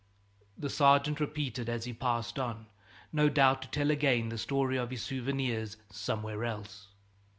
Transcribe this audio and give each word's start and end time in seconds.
the 0.57 0.67
sergeant 0.67 1.19
repeated 1.19 1.69
as 1.69 1.85
he 1.85 1.93
passed 1.93 2.39
on, 2.39 2.65
no 3.13 3.29
doubt 3.29 3.61
to 3.61 3.67
tell 3.67 3.91
again 3.91 4.29
the 4.29 4.35
story 4.39 4.75
of 4.75 4.89
his 4.89 5.03
souvenirs 5.03 5.77
somewhere 5.91 6.43
else. 6.43 6.87